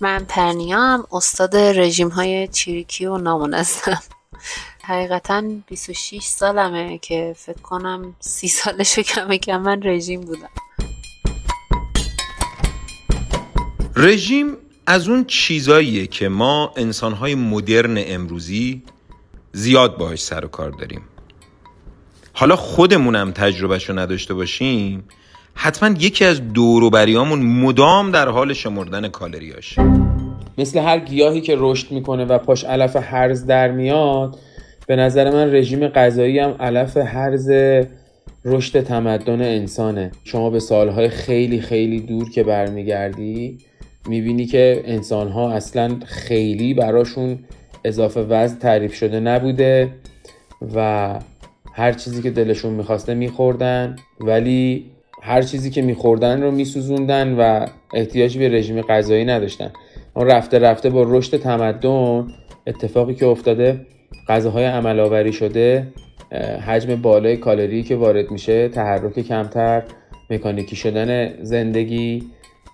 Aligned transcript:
من 0.00 0.24
پرنیام 0.24 1.06
استاد 1.12 1.56
رژیم 1.56 2.08
های 2.08 2.48
چیریکی 2.48 3.06
و 3.06 3.18
نامنظم 3.18 3.98
حقیقتا 4.84 5.42
26 5.66 6.22
سالمه 6.22 6.98
که 6.98 7.34
فکر 7.36 7.60
کنم 7.60 8.16
سی 8.20 8.48
سالشو 8.48 9.02
کم 9.02 9.36
کم 9.36 9.62
من 9.62 9.82
رژیم 9.82 10.20
بودم. 10.20 10.48
رژیم 13.96 14.56
از 14.86 15.08
اون 15.08 15.24
چیزاییه 15.24 16.06
که 16.06 16.28
ما 16.28 16.72
انسانهای 16.76 17.34
مدرن 17.34 17.94
امروزی 17.98 18.82
زیاد 19.52 19.96
باهاش 19.96 20.22
سر 20.22 20.44
و 20.44 20.48
کار 20.48 20.70
داریم. 20.70 21.02
حالا 22.32 22.56
خودمونم 22.56 23.32
تجربهشو 23.32 23.98
نداشته 23.98 24.34
باشیم 24.34 25.08
حتما 25.58 25.94
یکی 26.00 26.24
از 26.24 26.52
دوروبریامون 26.52 27.38
مدام 27.42 28.10
در 28.10 28.28
حال 28.28 28.52
شمردن 28.52 29.08
کالریاش. 29.08 29.78
مثل 30.58 30.78
هر 30.78 30.98
گیاهی 30.98 31.40
که 31.40 31.54
رشد 31.58 31.92
می‌کنه 31.92 32.24
و 32.24 32.38
پاش 32.38 32.64
علف 32.64 32.96
هرز 32.96 33.46
در 33.46 33.70
میاد 33.70 34.38
به 34.86 34.96
نظر 34.96 35.30
من 35.30 35.54
رژیم 35.54 35.88
غذایی 35.88 36.38
هم 36.38 36.54
علف 36.60 36.96
هرز 36.96 37.50
رشد 38.44 38.80
تمدن 38.80 39.42
انسانه. 39.42 40.10
شما 40.24 40.50
به 40.50 40.60
سالهای 40.60 41.08
خیلی 41.08 41.60
خیلی 41.60 42.00
دور 42.00 42.30
که 42.30 42.44
برمیگردی 42.44 43.58
می‌بینی 44.08 44.46
که 44.46 44.82
انسانها 44.84 45.52
اصلا 45.52 45.96
خیلی 46.06 46.74
براشون 46.74 47.38
اضافه 47.84 48.20
وزن 48.20 48.58
تعریف 48.58 48.94
شده 48.94 49.20
نبوده 49.20 49.90
و 50.74 51.08
هر 51.72 51.92
چیزی 51.92 52.22
که 52.22 52.30
دلشون 52.30 52.72
می‌خواسته 52.72 53.14
میخوردن 53.14 53.96
ولی 54.20 54.95
هر 55.22 55.42
چیزی 55.42 55.70
که 55.70 55.82
میخوردن 55.82 56.42
رو 56.42 56.50
میسوزوندن 56.50 57.34
و 57.34 57.66
احتیاجی 57.94 58.38
به 58.38 58.48
رژیم 58.48 58.82
غذایی 58.82 59.24
نداشتن. 59.24 59.72
اون 60.14 60.26
رفته 60.26 60.58
رفته 60.58 60.90
با 60.90 61.04
رشد 61.08 61.36
تمدن 61.36 62.26
اتفاقی 62.66 63.14
که 63.14 63.26
افتاده 63.26 63.86
غذاهای 64.28 64.64
عمل 64.64 65.00
آوری 65.00 65.32
شده 65.32 65.92
حجم 66.66 66.96
بالای 66.96 67.36
کالری 67.36 67.82
که 67.82 67.96
وارد 67.96 68.30
میشه 68.30 68.68
تحرک 68.68 69.20
کمتر 69.20 69.82
مکانیکی 70.30 70.76
شدن 70.76 71.42
زندگی 71.42 72.22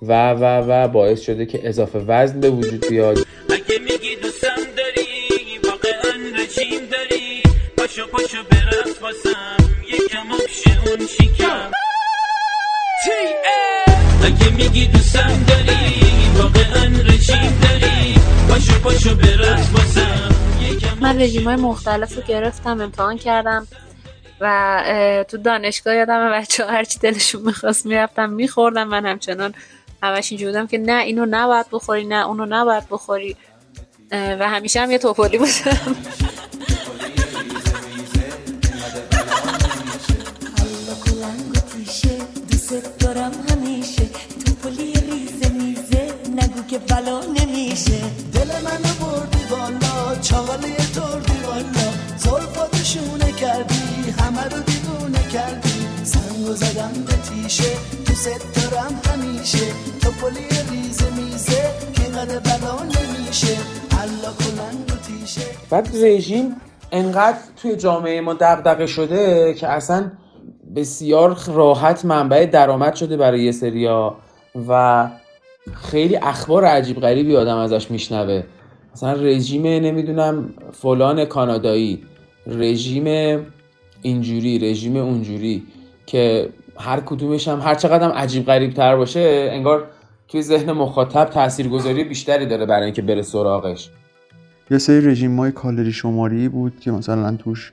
و 0.02 0.32
و 0.32 0.44
و 0.44 0.88
باعث 0.88 1.20
شده 1.20 1.46
که 1.46 1.68
اضافه 1.68 1.98
وزن 1.98 2.40
به 2.40 2.50
وجود 2.50 2.86
بیاد. 2.88 3.18
اگه 3.50 3.78
میگی 3.78 4.16
دوستم 4.22 4.56
داری؟ 4.76 5.58
واقعا 5.64 6.12
رژیم 6.34 6.80
داری؟ 6.90 7.42
پاشو 7.76 8.06
پاشو 8.06 8.38
واسم 9.02 9.56
یکم 9.88 10.30
اون 10.30 11.06
شکم. 11.06 11.81
اگه 14.24 14.50
میگی 14.50 14.86
دوستم 14.86 15.44
داری 15.48 16.04
واقعا 16.36 16.84
رژیم 16.84 17.60
داری. 17.62 18.14
پاشو 18.48 18.80
پاشو 18.80 19.14
برس 19.14 19.70
واسم 19.72 20.28
من 21.00 21.20
رژیم 21.20 21.44
های 21.44 21.56
مختلف 21.56 22.16
رو 22.16 22.22
گرفتم 22.22 22.80
امتحان 22.80 23.18
کردم 23.18 23.66
و 24.40 25.24
تو 25.28 25.36
دانشگاه 25.36 25.94
یادم 25.94 26.32
بچه 26.32 26.64
ها 26.64 26.70
هرچی 26.70 26.98
دلشون 26.98 27.42
می‌خواست 27.42 27.86
می‌رفتم 27.86 28.30
میخوردم. 28.30 28.88
من 28.88 29.06
همچنان 29.06 29.54
همش 30.02 30.32
اینجور 30.32 30.48
بودم 30.48 30.66
که 30.66 30.78
نه 30.78 31.02
اینو 31.02 31.26
نباید 31.30 31.66
بخوری 31.72 32.04
نه 32.04 32.26
اونو 32.26 32.46
نباید 32.46 32.84
بخوری. 32.90 33.36
و 34.12 34.48
همیشه 34.48 34.80
هم 34.80 34.90
یه 34.90 34.98
توپولی 34.98 35.38
بودم. 35.38 35.96
بلا 47.02 47.20
نمیشه. 47.20 48.00
دل 48.32 48.50
منو 48.64 48.92
بردی 49.00 49.44
بالا 49.50 50.20
چاله 50.20 50.76
تردی 50.94 51.38
بالا 51.46 51.88
زلفاتشونه 52.16 53.32
کردی 53.32 54.10
همه 54.18 54.44
رو 54.44 54.62
دیوونه 54.66 55.28
کردی. 55.32 55.86
سنگو 56.04 56.52
زدم 56.52 56.92
به 57.06 57.12
تیشه 57.12 57.74
تو 58.06 58.12
ست 58.14 58.70
دارم 58.70 59.00
همیشه. 59.04 59.66
توپلی 60.00 60.48
ریزه 60.70 61.10
میزه 61.16 61.62
که 61.92 62.02
بلا 62.44 62.78
نمیشه. 62.82 63.56
الله 64.02 64.32
کلنگ 64.38 64.88
و 64.88 64.96
تیشه. 65.06 65.46
بعد 65.70 65.88
رژیم 66.02 66.56
انقدر 66.92 67.38
توی 67.56 67.76
جامعه 67.76 68.20
ما 68.20 68.34
دغدغه 68.34 68.86
شده 68.86 69.54
که 69.54 69.68
اصلا 69.68 70.10
بسیار 70.76 71.38
راحت 71.46 72.04
منبع 72.04 72.46
درآمد 72.46 72.94
شده 72.94 73.16
برای 73.16 73.44
یه 73.44 73.52
سریا. 73.52 74.16
و 74.68 75.08
خیلی 75.74 76.16
اخبار 76.16 76.64
عجیب 76.64 77.00
غریبی 77.00 77.36
آدم 77.36 77.56
ازش 77.56 77.90
میشنوه. 77.90 78.42
مثلا 78.94 79.12
رژیم 79.12 79.66
نمی‌دونم 79.66 80.54
فلان 80.72 81.24
کانادایی 81.24 82.02
رژیم 82.46 83.38
اینجوری 84.02 84.58
رژیم 84.58 84.96
اونجوری 84.96 85.62
که 86.06 86.48
هر 86.76 87.00
کدومش 87.00 87.48
هم 87.48 87.60
هر 87.60 87.74
چقدر 87.74 88.04
هم 88.04 88.10
عجیب 88.10 88.46
غریب 88.46 88.72
تر 88.72 88.96
باشه 88.96 89.48
انگار 89.52 89.86
توی 90.28 90.42
ذهن 90.42 90.72
مخاطب 90.72 91.24
تاثیرگذاری 91.24 92.04
بیشتری 92.04 92.46
داره 92.46 92.66
برای 92.66 92.84
اینکه 92.84 93.02
بره 93.02 93.22
سراغش. 93.22 93.90
یه 94.70 94.78
سری 94.78 95.06
رژیم 95.06 95.36
های 95.36 95.52
کالری 95.52 95.92
شماری 95.92 96.48
بود 96.48 96.80
که 96.80 96.90
مثلا 96.90 97.36
توش 97.36 97.72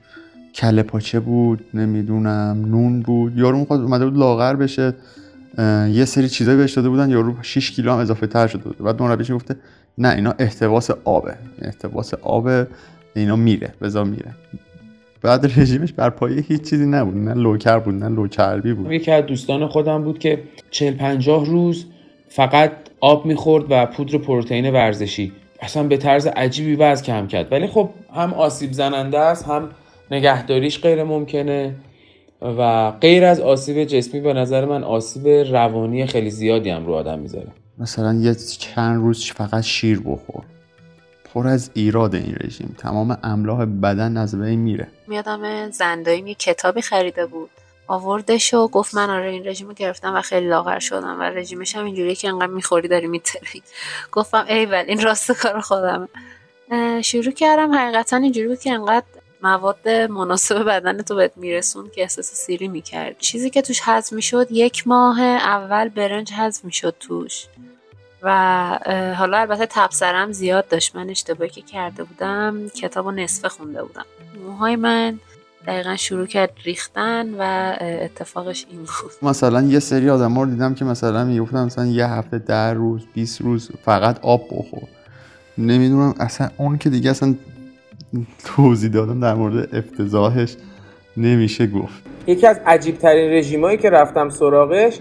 کله 0.54 0.82
پاچه 0.82 1.20
بود 1.20 1.64
نمی‌دونم 1.74 2.64
نون 2.66 3.00
بود. 3.00 3.38
یارو 3.38 3.58
می‌خواد 3.58 3.80
اومده 3.80 4.04
بود 4.04 4.18
لاغر 4.18 4.56
بشه. 4.56 4.94
یه 5.92 6.04
سری 6.04 6.28
چیزایی 6.28 6.56
بهش 6.56 6.72
داده 6.72 6.88
بودن 6.88 7.10
یارو 7.10 7.34
6 7.42 7.70
کیلو 7.70 7.92
هم 7.92 7.98
اضافه 7.98 8.26
تر 8.26 8.46
شده 8.46 8.62
بود. 8.62 8.78
بعد 8.78 9.02
مربیش 9.02 9.30
گفته 9.30 9.56
نه 9.98 10.08
اینا 10.08 10.34
احتباس 10.38 10.90
آبه. 11.04 11.34
احتباس 11.62 12.14
آب 12.14 12.48
اینا 13.16 13.36
میره 13.36 13.74
بزا 13.82 14.04
میره. 14.04 14.30
بعد 15.22 15.60
رژیمش 15.60 15.92
بر 15.92 16.10
پایه 16.10 16.44
هیچ 16.48 16.70
چیزی 16.70 16.86
نبود. 16.86 17.16
نه 17.16 17.34
لوکر 17.34 17.78
بود 17.78 17.94
نه 17.94 18.08
لوچربی 18.08 18.72
بود. 18.72 18.92
یکی 18.92 19.10
از 19.10 19.26
دوستان 19.26 19.66
خودم 19.66 20.02
بود 20.02 20.18
که 20.18 20.42
40 20.70 20.94
50 20.94 21.46
روز 21.46 21.86
فقط 22.28 22.72
آب 23.00 23.26
می‌خورد 23.26 23.64
و 23.70 23.86
پودر 23.86 24.18
پروتئین 24.18 24.70
ورزشی. 24.70 25.32
اصلا 25.60 25.82
به 25.82 25.96
طرز 25.96 26.26
عجیبی 26.26 26.76
وزن 26.76 27.04
کم 27.04 27.26
کرد. 27.26 27.52
ولی 27.52 27.66
خب 27.66 27.90
هم 28.14 28.34
آسیب 28.34 28.72
زننده 28.72 29.18
است 29.18 29.44
هم 29.48 29.68
نگهداریش 30.10 30.80
غیر 30.80 31.04
ممکنه. 31.04 31.74
و 32.42 32.90
غیر 32.90 33.24
از 33.24 33.40
آسیب 33.40 33.84
جسمی 33.84 34.20
به 34.20 34.32
نظر 34.32 34.64
من 34.64 34.84
آسیب 34.84 35.28
روانی 35.28 36.06
خیلی 36.06 36.30
زیادی 36.30 36.70
هم 36.70 36.86
رو 36.86 36.94
آدم 36.94 37.18
می‌ذاره. 37.18 37.48
مثلا 37.78 38.14
یه 38.14 38.34
چند 38.34 39.02
روز 39.02 39.30
فقط 39.30 39.62
شیر 39.62 40.00
بخور. 40.00 40.44
پر 41.34 41.48
از 41.48 41.70
ایراد 41.74 42.14
این 42.14 42.36
رژیم. 42.44 42.76
تمام 42.78 43.18
املاح 43.22 43.64
بدن 43.64 44.16
از 44.16 44.40
بین 44.40 44.58
میره. 44.58 44.88
میادم 45.06 45.70
زندایی 45.70 46.22
یه 46.26 46.34
کتابی 46.34 46.82
خریده 46.82 47.26
بود. 47.26 47.50
آوردش 47.86 48.54
و 48.54 48.68
گفت 48.68 48.94
من 48.94 49.10
آره 49.10 49.30
این 49.30 49.46
رژیم 49.46 49.68
رو 49.68 49.74
گرفتم 49.74 50.14
و 50.14 50.20
خیلی 50.20 50.48
لاغر 50.48 50.78
شدم 50.78 51.20
و 51.20 51.22
رژیمش 51.22 51.76
هم 51.76 51.84
اینجوریه 51.84 52.14
که 52.14 52.28
انقدر 52.28 52.46
می‌خوری 52.46 52.88
داری 52.88 53.06
میتری. 53.06 53.62
گفتم 54.12 54.44
ای 54.48 54.66
ول 54.66 54.84
این 54.88 55.00
راست 55.00 55.32
کار 55.32 55.60
خودمه. 55.60 56.08
شروع 57.02 57.32
کردم 57.32 57.74
حقیقتا 57.74 58.16
اینجوری 58.16 58.48
بود 58.48 58.60
که 58.60 58.72
انقدر 58.72 59.06
مواد 59.42 59.88
مناسب 59.88 60.64
بدن 60.64 61.02
تو 61.02 61.14
بهت 61.14 61.32
میرسون 61.36 61.90
که 61.94 62.02
احساس 62.02 62.34
سیری 62.34 62.68
می‌کرد. 62.68 63.18
چیزی 63.18 63.50
که 63.50 63.62
توش 63.62 63.80
حذف 63.80 64.12
می‌شد 64.12 64.46
یک 64.50 64.88
ماه 64.88 65.20
اول 65.20 65.88
برنج 65.88 66.32
حذف 66.32 66.64
می‌شد 66.64 66.94
توش. 67.00 67.46
و 68.22 68.32
حالا 69.18 69.38
البته 69.38 69.66
تبصرم 69.66 70.32
زیاد 70.32 70.68
داشت. 70.68 70.96
من 70.96 71.10
اشتباهی 71.10 71.50
که 71.50 71.62
کرده 71.62 72.04
بودم 72.04 72.68
کتاب 72.68 73.06
و 73.06 73.10
نصفه 73.10 73.48
خونده 73.48 73.82
بودم. 73.82 74.04
موهای 74.44 74.76
من 74.76 75.18
دقیقا 75.66 75.96
شروع 75.96 76.26
کرد 76.26 76.52
ریختن 76.64 77.34
و 77.38 77.74
اتفاقش 77.80 78.66
این 78.70 78.78
بود. 78.78 79.12
مثلا 79.22 79.62
یه 79.62 79.78
سری 79.78 80.10
آدم 80.10 80.38
رو 80.38 80.46
دیدم 80.46 80.74
که 80.74 80.84
مثلا 80.84 81.24
می‌گفتن 81.24 81.64
مثلا 81.64 81.86
یه 81.86 82.06
هفته 82.06 82.38
ده 82.38 82.72
روز 82.72 83.02
20 83.14 83.40
روز 83.40 83.70
فقط 83.84 84.20
آب 84.20 84.46
بخور. 84.50 84.88
نمی‌دونم 85.58 86.14
اصلا 86.20 86.50
اون 86.56 86.78
که 86.78 86.90
دیگه 86.90 87.10
اصلا 87.10 87.34
توضیح 88.44 88.90
دادم 88.90 89.20
در 89.20 89.34
مورد 89.34 89.74
افتضاحش 89.74 90.56
نمیشه 91.16 91.66
گفت. 91.66 92.02
یکی 92.26 92.46
از 92.46 92.60
عجیب 92.66 92.98
ترین 92.98 93.30
رژیمایی 93.30 93.78
که 93.78 93.90
رفتم 93.90 94.28
سراغش 94.30 94.98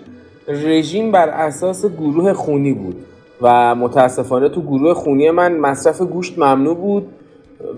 رژیم 0.47 1.11
بر 1.11 1.29
اساس 1.29 1.85
گروه 1.85 2.33
خونی 2.33 2.73
بود 2.73 3.05
و 3.41 3.75
متاسفانه 3.75 4.49
تو 4.49 4.61
گروه 4.61 4.93
خونی 4.93 5.31
من 5.31 5.57
مصرف 5.57 6.01
گوشت 6.01 6.39
ممنوع 6.39 6.75
بود 6.75 7.07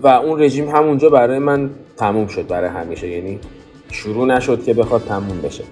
و 0.02 0.06
اون 0.06 0.42
رژیم 0.42 0.68
همونجا 0.68 1.10
برای 1.10 1.38
من 1.38 1.70
تموم 1.96 2.26
شد 2.26 2.46
برای 2.46 2.70
همیشه. 2.70 3.08
یعنی 3.08 3.38
شروع 3.90 4.26
نشد 4.26 4.64
که 4.64 4.74
بخواد 4.74 5.02
تموم 5.04 5.40
بشه. 5.40 5.64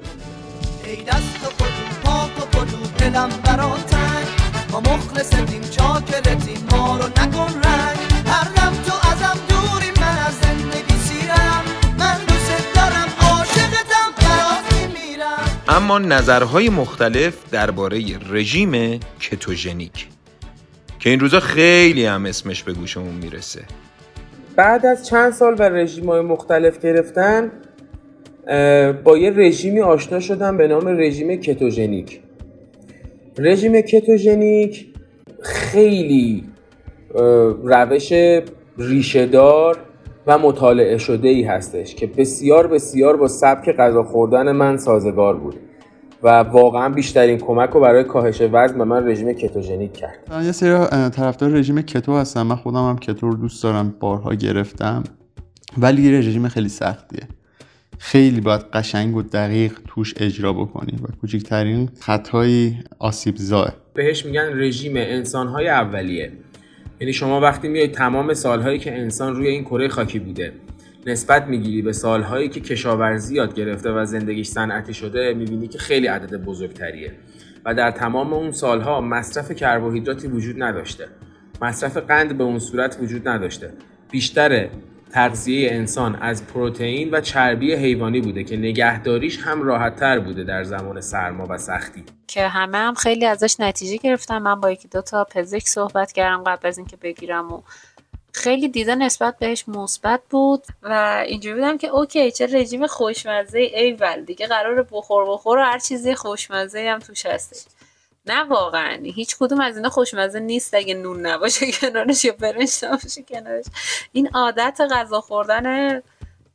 ای 0.84 0.96
دست 0.96 1.46
و 1.46 1.64
پاک 2.04 2.64
و 2.64 2.98
دلم 2.98 3.28
ما 4.72 4.80
مخلصتیم 4.80 5.60
چاکرتیم 5.60 6.66
ما 6.70 6.96
رو 6.96 7.04
نکن 7.04 7.69
اما 15.70 15.98
نظرهای 15.98 16.68
مختلف 16.68 17.50
درباره 17.50 18.00
رژیم 18.30 19.00
کتوژنیک 19.20 20.08
که 20.98 21.10
این 21.10 21.20
روزا 21.20 21.40
خیلی 21.40 22.04
هم 22.04 22.26
اسمش 22.26 22.62
به 22.62 22.72
گوشمون 22.72 23.14
می‌رسه. 23.14 23.60
بعد 24.56 24.86
از 24.86 25.06
چند 25.06 25.32
سال 25.32 25.56
و 25.58 25.62
رژیم 25.62 26.06
های 26.06 26.20
مختلف 26.20 26.78
گرفتن 26.78 27.52
با 29.04 29.18
یه 29.18 29.30
رژیمی 29.30 29.80
آشنا 29.80 30.20
شدم 30.20 30.56
به 30.56 30.68
نام 30.68 30.88
رژیم 30.88 31.36
کتوژنیک. 31.36 32.20
رژیم 33.38 33.80
کتوژنیک 33.80 34.86
خیلی 35.42 36.44
روش 37.64 38.12
ریشهدار 38.78 39.78
و 40.26 40.38
مطالعه 40.38 40.98
شده 40.98 41.28
ای 41.28 41.42
هستش 41.42 41.94
که 41.94 42.06
بسیار 42.06 42.66
بسیار 42.66 43.16
با 43.16 43.28
سبک 43.28 43.76
غذا 43.76 44.02
خوردن 44.02 44.52
من 44.52 44.76
سازگار 44.76 45.36
بود 45.36 45.54
و 46.22 46.28
واقعا 46.28 46.88
بیشترین 46.88 47.38
کمک 47.38 47.70
رو 47.70 47.80
برای 47.80 48.04
کاهش 48.04 48.42
وزن 48.52 48.78
به 48.78 48.84
من 48.84 49.08
رژیم 49.08 49.32
کتوژنیک 49.32 49.92
کرد. 49.92 50.44
یه 50.44 50.52
سری 50.52 50.86
طرفدار 51.10 51.50
رژیم 51.50 51.82
کتو 51.82 52.16
هستم. 52.16 52.42
من 52.42 52.56
خودم 52.56 52.88
هم 52.88 52.98
کتو 52.98 53.30
رو 53.30 53.36
دوست 53.36 53.62
دارم 53.62 53.94
بارها 54.00 54.34
گرفتم. 54.34 55.04
ولی 55.78 56.02
یه 56.02 56.18
رژیم 56.18 56.48
خیلی 56.48 56.68
سختیه. 56.68 57.28
خیلی 57.98 58.40
باید 58.40 58.60
قشنگ 58.60 59.16
و 59.16 59.22
دقیق 59.22 59.72
توش 59.88 60.14
اجرا 60.16 60.52
بکنی 60.52 60.98
و 61.02 61.06
کوچکترین 61.20 61.88
خطایی 62.00 62.78
آسیب 62.98 63.36
زاه 63.36 63.72
بهش 63.94 64.26
میگن 64.26 64.50
رژیم 64.54 64.92
انسانهای 64.96 65.68
اولیه. 65.68 66.32
یعنی 67.00 67.12
شما 67.12 67.40
وقتی 67.40 67.68
میای 67.68 67.88
تمام 67.88 68.34
سالهایی 68.34 68.78
که 68.78 68.98
انسان 68.98 69.36
روی 69.36 69.48
این 69.48 69.64
کره 69.64 69.88
خاکی 69.88 70.18
بوده 70.18 70.52
نسبت 71.06 71.46
می‌گیری 71.46 71.82
به 71.82 71.92
سالهایی 71.92 72.48
که 72.48 72.60
کشاورزی 72.60 73.34
یاد 73.34 73.54
گرفته 73.54 73.90
و 73.90 74.04
زندگیش 74.04 74.48
صنعتی 74.48 74.94
شده 74.94 75.34
می‌بینی 75.34 75.68
که 75.68 75.78
خیلی 75.78 76.06
عدد 76.06 76.36
بزرگتریه. 76.36 77.12
و 77.64 77.74
در 77.74 77.90
تمام 77.90 78.32
اون 78.32 78.52
سالها 78.52 79.00
مصرف 79.00 79.52
کربوهیدراتی 79.52 80.28
وجود 80.28 80.62
نداشته. 80.62 81.08
مصرف 81.62 81.96
قند 81.96 82.38
به 82.38 82.44
اون 82.44 82.58
صورت 82.58 82.98
وجود 83.02 83.28
نداشته. 83.28 83.72
بیشتر 84.10 84.68
تغذیه 85.12 85.72
انسان 85.72 86.16
از 86.16 86.46
پروتئین 86.46 87.10
و 87.10 87.20
چربی 87.20 87.74
حیوانی 87.74 88.20
بوده 88.20 88.44
که 88.44 88.56
نگهداریش 88.56 89.38
هم 89.38 89.62
راحتتر 89.62 90.18
بوده 90.18 90.44
در 90.44 90.64
زمان 90.64 91.00
سرما 91.00 91.46
و 91.50 91.58
سختی. 91.58 92.04
که 92.26 92.48
همه 92.48 92.78
هم 92.78 92.94
خیلی 92.94 93.26
ازش 93.26 93.60
نتیجه 93.60 93.96
گرفتم 93.96 94.38
من 94.38 94.60
با 94.60 94.70
یکی 94.70 94.88
دو 94.88 95.02
تا 95.02 95.24
پزشک 95.24 95.68
صحبت 95.68 96.12
کردم 96.12 96.44
قبل 96.44 96.68
از 96.68 96.78
اینکه 96.78 96.96
بگیرم 96.96 97.52
و 97.52 97.62
خیلی 98.32 98.68
دیده 98.68 98.94
نسبت 98.94 99.38
بهش 99.38 99.68
مثبت 99.68 100.20
بود 100.30 100.64
و 100.82 101.24
اینجوری 101.26 101.54
بودم 101.54 101.78
که 101.78 101.88
اوکی 101.88 102.30
چه 102.30 102.46
رژیم 102.46 102.86
خوشمزه 102.86 103.58
ای 103.58 103.96
دیگه 104.26 104.46
قرار 104.46 104.82
بخور 104.92 105.30
بخور 105.30 105.58
و 105.58 105.62
هر 105.62 105.78
چیزی 105.78 106.14
خوشمزه 106.14 106.88
هم 106.88 106.98
توش 106.98 107.26
هستش. 107.26 107.79
نه 108.26 108.44
واقعا. 108.44 108.98
هیچ 109.02 109.36
کدوم 109.38 109.60
از 109.60 109.76
اینا 109.76 109.88
خوشمزه 109.88 110.40
نیست 110.40 110.74
اگه 110.74 110.94
نون 110.94 111.26
نباشه 111.26 111.66
کنارش 111.80 112.24
یا 112.24 112.32
برنج 112.32 112.70
نباشه 112.82 113.22
کنارش. 113.22 113.64
این 114.12 114.28
عادت 114.34 114.80
غذا 114.90 115.20
خوردن 115.20 116.02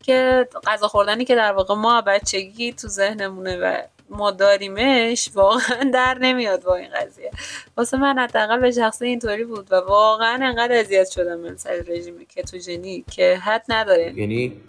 که 0.04 0.48
غذا 0.68 0.88
خوردنی 0.88 1.26
که 1.26 1.36
در 1.36 1.54
واقع 1.54 1.76
ما 1.76 2.02
بچگی 2.02 2.74
تو 2.74 2.88
ذهنمونه 2.88 3.58
و 3.58 3.78
ما 4.10 4.32
داریمش 4.32 5.30
واقعا 5.34 5.90
در 5.94 6.18
نمیاد 6.22 6.64
با 6.64 6.76
این 6.76 6.90
قضیه. 7.02 7.32
واسه 7.78 7.98
من 7.98 8.20
حداقل 8.20 8.60
به 8.60 8.72
شخصه 8.72 9.06
اینطوری 9.06 9.44
بود 9.44 9.68
و 9.72 9.76
واقعا 9.76 10.40
انقدر 10.46 10.80
اذیت 10.80 11.10
شدم 11.10 11.40
من 11.40 11.58
سر 11.58 11.84
رژیم 11.88 12.26
کتوژنی 12.36 13.06
که 13.12 13.36
حد 13.44 13.66
نداره. 13.70 14.14
یعنی 14.16 14.62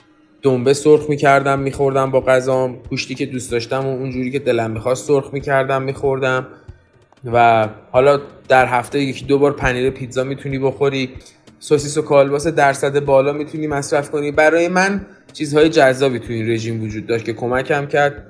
دنبه 0.42 0.74
سرخ 0.74 1.08
می‌کردم 1.08 1.58
میخوردم 1.58 2.10
با 2.10 2.20
غذام. 2.20 2.82
گوشتی 2.90 3.14
که 3.14 3.26
دوست 3.26 3.50
داشتم 3.50 3.86
و 3.86 3.88
اونجوری 3.88 4.30
که 4.30 4.38
دلم 4.38 4.70
می‌خواست 4.70 5.06
سرخ 5.06 5.32
می‌کردم 5.32 5.82
میخوردم. 5.82 6.46
و 7.24 7.68
حالا 7.92 8.20
در 8.48 8.66
هفته 8.66 9.00
یکی 9.00 9.24
دو 9.24 9.38
بار 9.38 9.52
پنیر 9.52 9.90
پیتزا 9.90 10.24
می‌تونی 10.24 10.58
بخوری. 10.58 11.10
سوسیس 11.58 11.98
و 11.98 12.02
کالباس 12.02 12.46
درصد 12.46 13.04
بالا 13.04 13.32
می‌تونی 13.32 13.66
مصرف 13.66 14.10
کنی. 14.10 14.30
برای 14.30 14.68
من 14.68 15.06
چیزهای 15.32 15.68
جذابی 15.68 16.18
تو 16.18 16.32
این 16.32 16.50
رژیم 16.50 16.82
وجود 16.82 17.06
داشت 17.06 17.24
که 17.24 17.32
کمکم 17.32 17.86
کرد 17.86 18.26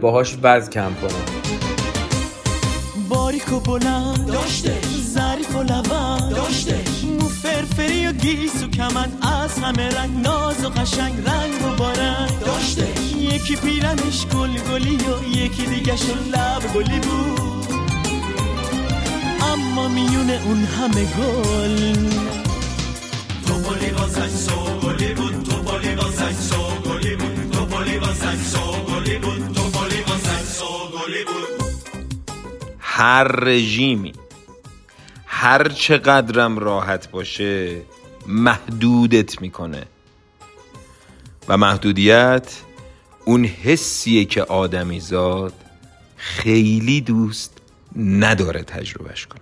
باهاش 0.00 0.36
وزن 0.42 0.70
کم 0.70 0.92
کنم. 1.02 1.24
باریک 3.08 3.52
و 3.52 3.60
بلند 3.60 4.26
داشته. 4.26 4.72
ظریف 5.00 5.56
و 5.56 5.62
لبند 5.62 6.34
داشته. 6.36 6.76
مو 7.20 7.28
فرفری 7.28 8.06
و 8.06 8.12
گیس 8.12 8.64
و 8.64 8.66
کمند 8.66 9.18
از 9.42 9.58
همه 9.58 9.88
رنگ 9.88 10.10
ناز 10.22 10.64
و 10.64 10.68
قشنگ 10.68 11.12
رنگ 11.26 11.72
و 11.72 11.76
بارند 11.76 12.42
داشته. 12.46 12.86
یکی 13.18 13.56
پیرهنش 13.56 14.26
گل 14.26 14.50
گلی 14.72 14.96
و 14.96 15.36
یکی 15.36 15.66
دیگه 15.66 15.94
لب 16.32 16.72
گلی 16.74 17.00
بود. 17.00 17.47
اما 19.58 19.88
میون 19.88 20.40
اون 20.44 20.64
همه 20.64 21.04
گل. 21.04 21.94
تو 23.46 23.54
پلی 23.54 23.90
واسه 23.90 24.28
سو 24.28 24.80
گلی 24.80 25.14
بود. 25.14 25.42
تو 25.42 25.62
پلی 25.62 25.94
واسه 25.94 26.32
سو 26.32 26.62
گلی 26.90 27.16
بود. 27.16 27.50
تو 27.52 27.66
پلی 27.66 27.98
واسه 27.98 28.36
سو 28.36 28.72
گلی 28.88 29.18
بود. 29.18 29.54
تو 29.54 29.62
پلی 29.62 30.00
واسه 30.08 30.42
سو 30.44 30.64
گلی 30.64 31.24
بود. 31.24 31.72
هر 32.78 33.24
رژیمی 33.24 34.12
هر 35.26 35.68
چقدرم 35.68 36.58
راحت 36.58 37.10
باشه 37.10 37.80
محدودت 38.26 39.40
می‌کنه. 39.40 39.82
و 41.48 41.56
محدودیت 41.56 42.56
اون 43.24 43.44
حسیه 43.44 44.24
که 44.24 44.42
آدمی 44.42 45.00
زاد 45.00 45.52
خیلی 46.16 47.00
دوست 47.00 47.52
نداره 47.96 48.62
تجربهش 48.62 49.26
کنه. 49.26 49.40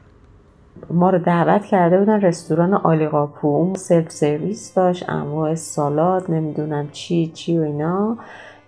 ما 0.91 1.11
رو 1.11 1.19
دعوت 1.19 1.65
کرده 1.65 1.99
بودن 1.99 2.21
رستوران 2.21 2.75
عالی‌قاپو 2.75 3.75
سلف 3.77 4.11
سرویس 4.11 4.75
داشت 4.75 5.11
انواع 5.11 5.55
سالاد 5.55 6.31
نمی‌دونم 6.31 6.89
چی 6.93 7.27
چی 7.27 7.59
و 7.59 7.63
اینا. 7.63 8.17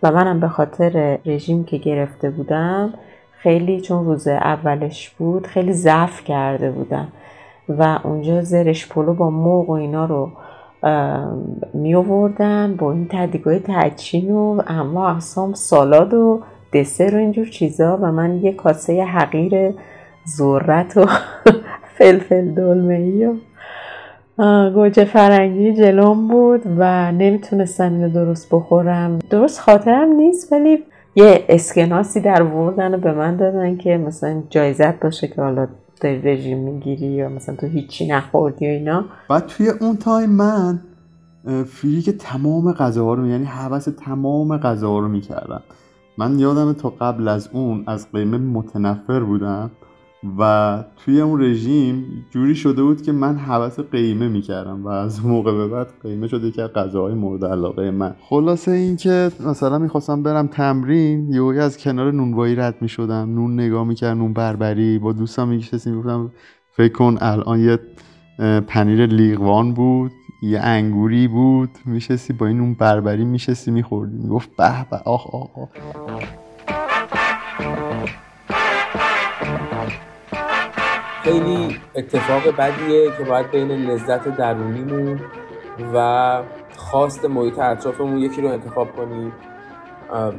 و 0.03 0.13
منم 0.13 0.41
به 0.41 0.49
خاطر 0.49 1.19
رژیم 1.27 1.65
که 1.65 1.77
گرفته 1.77 2.31
بودم 2.31 2.95
خیلی 3.33 3.81
چون 3.81 4.05
روز 4.05 4.29
اولش 4.29 5.11
بود 5.11 5.47
خیلی 5.47 5.73
ضعف 5.73 6.25
کرده 6.25 6.71
بودم. 6.71 7.09
و 7.69 7.99
اونجا 8.05 8.43
زرش 8.43 8.89
پلو 8.89 9.15
با 9.15 9.31
موق 9.31 9.71
و 9.71 9.73
اینا 9.73 10.05
رو 10.05 10.31
می 11.75 11.95
آوردن 11.95 12.77
با 12.77 12.93
این 12.93 13.09
تدیگاه 13.11 13.59
تچین 13.59 14.31
و 14.31 14.63
اما 14.67 15.11
اقسام 15.11 15.55
سالاد 15.55 16.15
و 16.15 16.41
دسر 16.73 17.15
و 17.15 17.19
اینجور 17.19 17.47
چیزا. 17.47 17.99
و 18.03 18.13
من 18.13 18.37
یه 18.37 18.53
کاسه 18.53 19.05
حقیر 19.05 19.75
ذرت 20.29 20.97
و 20.97 21.07
فلفل 21.99 22.55
دلمه 22.55 22.95
ای 22.95 23.27
و 23.27 23.35
گوجه 24.71 25.05
فرنگی 25.05 25.75
جلوم 25.75 26.29
بود 26.29 26.63
و 26.79 27.13
نمی‌تونستم 27.13 28.09
درست 28.09 28.49
بخورم. 28.53 29.19
درست 29.31 29.61
خاطرم 29.61 30.13
نیست 30.13 30.53
ولی 30.53 30.79
یه 31.17 31.45
اسکناسی 31.49 32.21
درآوردن 32.21 32.95
و 32.95 32.99
به 32.99 33.13
من 33.13 33.37
دادن 33.37 33.77
که 33.77 33.97
مثلا 33.97 34.43
جایزت 34.51 35.01
باشه 35.01 35.29
که 35.29 35.43
حالا 35.43 35.69
داری 36.01 36.23
رژیم 36.23 36.59
می‌گیری 36.59 37.07
یا 37.07 37.29
مثلا 37.29 37.57
تو 37.57 37.67
هیچی 37.67 38.09
نخوردی 38.09 38.67
و 38.67 38.69
اینا. 38.69 39.05
بعد 39.31 39.47
توی 39.47 39.69
اون 39.81 39.97
time 39.97 40.31
من 40.31 40.81
freak 41.67 42.11
تمام 42.11 42.73
غذاها 42.73 43.15
رو 43.15 43.27
یعنی 43.27 43.45
هوس 43.45 43.89
تمام 44.05 44.57
غذاها 44.57 44.99
رو 44.99 45.09
می‌کردم. 45.09 45.63
من 46.19 46.39
یادم 46.39 46.73
تا 46.73 46.93
قبل 47.01 47.29
از 47.29 47.49
اون 47.53 47.85
از 47.87 48.13
قیمه 48.13 48.39
متنفر 48.39 49.21
بودم. 49.21 49.71
و 50.39 50.85
توی 50.97 51.21
اون 51.21 51.43
رژیم 51.43 52.05
جوری 52.31 52.55
شده 52.55 52.83
بود 52.83 53.03
که 53.03 53.13
من 53.13 53.37
هوس 53.37 53.81
قیمه 53.81 54.29
می‌کردم 54.29 54.85
و 54.85 54.89
از 54.89 55.27
موقع 55.27 55.53
به 55.53 55.69
بعد 55.69 55.87
قیمه 56.03 56.29
شده 56.29 56.51
که 56.51 56.63
غذاهای 56.63 57.15
مورد 57.15 57.45
علاقه 57.45 57.91
من. 57.91 58.15
خلاصه 58.21 58.71
اینکه 58.71 59.31
مثلا 59.47 59.79
می‌خواستم 59.79 60.23
برم 60.23 60.47
تمرین 60.47 61.33
یهویی 61.33 61.61
از 61.61 61.79
کنار 61.79 62.13
نونوایی 62.13 62.55
رد 62.55 62.75
می‌شدم. 62.81 63.35
نون 63.35 63.55
نگاه 63.55 63.87
می‌کرد 63.87 64.17
نون 64.17 64.33
بربری. 64.33 64.99
با 64.99 65.13
دوستم 65.13 65.49
میگشتیم 65.49 65.95
می‌گفتم 65.95 66.31
فکر 66.71 66.93
کن 66.93 67.19
الان 67.21 67.61
یه 67.61 67.79
پنیر 68.61 69.07
لیغوان 69.07 69.75
بود 69.75 70.13
یه 70.43 70.61
انگوری 70.61 71.29
بود. 71.29 71.71
میشستی 71.85 72.33
با 72.33 72.47
این 72.47 72.61
اون 72.61 72.75
بربری 72.75 73.25
میشستی 73.25 73.71
میخوردی. 73.71 74.17
می‌گفت 74.17 74.57
به 74.57 74.87
به 74.91 74.97
آخ 74.97 75.35
آخ 75.35 75.51
آخ. 75.59 75.69
خیلی 81.29 81.81
اتفاق 81.95 82.57
بدیه 82.57 83.13
که 83.19 83.25
باید 83.25 83.51
بین 83.51 83.71
لذت 83.71 84.37
درونیمون 84.37 85.21
و 85.95 86.43
خواست 86.77 87.25
محیط 87.25 87.59
اطرافمون 87.59 88.19
یکی 88.19 88.43
رو 88.43 88.49
انتخاب 88.49 88.97
کنیم 88.97 89.33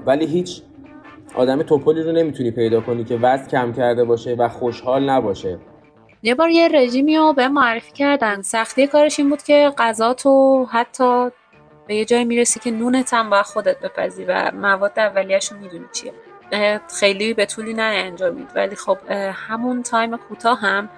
ولی 0.05 0.25
هیچ 0.25 0.61
آدم 1.35 1.63
تپلی 1.63 2.03
رو 2.03 2.11
نمی‌تونی 2.11 2.51
پیدا 2.51 2.81
کنی 2.81 3.03
که 3.03 3.15
وزن 3.15 3.47
کم 3.47 3.73
کرده 3.73 4.03
باشه 4.03 4.35
و 4.35 4.49
خوشحال 4.49 5.09
نباشه. 5.09 5.59
یه 6.23 6.35
بار 6.35 6.49
یه 6.49 6.67
رژیمی 6.67 7.17
رو 7.17 7.33
به 7.33 7.40
من 7.40 7.47
معرفی 7.47 7.91
کردن. 7.91 8.41
سختی 8.41 8.87
کارش 8.87 9.19
این 9.19 9.29
بود 9.29 9.43
که 9.43 9.73
غذا 9.77 10.13
تو 10.13 10.65
حتی 10.71 11.29
به 11.87 11.95
یه 11.95 12.05
جایی 12.05 12.25
می‌رسی 12.25 12.59
که 12.59 12.71
نونت 12.71 13.13
هم 13.13 13.29
باید 13.29 13.45
خودت 13.45 13.79
بپزی 13.79 14.25
و 14.25 14.51
مواد 14.55 14.99
اولیه‌شو 14.99 15.55
می‌دونی 15.55 15.85
چیه. 15.91 16.13
خیلی 16.99 17.33
به 17.33 17.45
طولی 17.45 17.73
نینجامید. 17.73 18.49
ولی 18.55 18.75
خب 18.75 18.97
همون 19.47 19.83
time 19.83 20.17
کوتاه 20.17 20.59
هم 20.59 20.89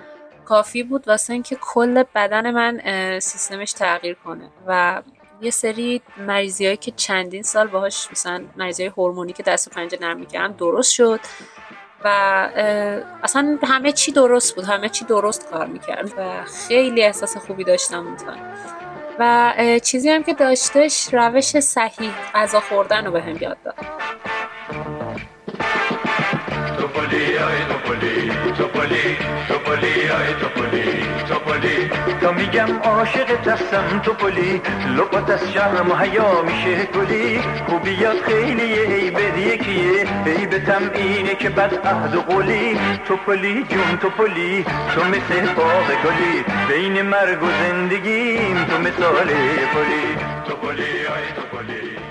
کافی 0.46 0.84
بود 0.84 1.08
واسه 1.08 1.34
اینکه 1.34 1.58
کل 1.62 2.04
بدن 2.16 2.52
من 2.52 2.80
سیستمش 3.20 3.74
تغییر 3.74 4.14
کنه. 4.26 4.50
و 4.68 5.02
یه 5.42 5.52
سری 5.52 6.02
مریضی 6.18 6.66
هایی 6.66 6.78
که 6.78 6.92
چندین 6.92 7.44
سال 7.44 7.68
باهاش 7.68 8.08
مثلا 8.12 8.44
مریضی 8.58 8.86
هورمونی 8.86 9.34
که 9.34 9.44
دست 9.44 9.68
و 9.68 9.72
پنجه 9.72 9.98
نرم 10.02 10.20
می‌کردم 10.20 10.54
درست 10.54 10.94
شد. 10.94 11.20
و 12.04 12.08
اصلا 13.24 13.60
همه 13.64 13.92
چی 13.92 14.12
درست 14.12 14.56
بود. 14.56 14.66
همه 14.66 14.90
چی 14.90 15.06
درست 15.06 15.50
کار 15.52 15.66
می‌کرد 15.66 16.14
و 16.18 16.44
خیلی 16.68 17.04
احساس 17.04 17.38
خوبی 17.38 17.64
داشتم 17.64 18.08
اون 18.08 18.18
و 19.20 19.54
چیزی 19.84 20.10
هم 20.10 20.24
که 20.24 20.34
داشتش 20.34 21.14
روش 21.14 21.60
صحیح 21.60 22.12
غذا 22.34 22.60
خوردن 22.60 23.06
رو 23.06 23.12
به 23.12 23.22
هم 23.22 23.38
یاد 23.42 23.58
داد. 23.64 23.76
تا 32.22 32.32
میگم 32.32 32.80
عاشق 32.84 33.44
دستم 33.44 34.00
تو 34.04 34.14
پلی 34.14 34.62
لبات 34.98 35.30
از 35.30 35.54
شرم 35.54 35.92
و 35.92 35.96
حیا 35.96 36.42
میشه 36.42 36.86
گلی. 36.86 37.42
خوبیات 37.70 38.22
خیلی 38.22 38.74
ای 38.74 39.12
به 39.12 39.42
یکیه 39.42 40.08
ای 40.26 40.46
به 40.46 40.62
اینه 40.96 41.36
که 41.36 41.50
بد 41.50 41.88
عهد 41.88 42.16
و 42.16 42.22
قولی. 42.22 42.78
تو 43.06 43.16
پلی 43.16 43.66
جون 43.70 43.98
تو 44.02 44.10
پلی 44.10 44.66
تو 44.96 45.04
مثل 45.04 45.54
باغ 45.54 45.88
گلی. 45.88 46.44
بین 46.70 47.02
مرگ 47.02 47.44
و 47.44 47.48
زندگیم 47.64 48.66
تو 48.66 48.78
مثال 48.78 49.28
پلی. 49.74 50.16
تو 50.48 50.56
پلی 50.56 50.82
آی 50.84 51.26
تو 51.36 51.58
پلی 51.58 52.11